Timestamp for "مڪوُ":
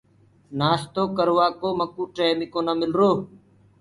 1.79-2.03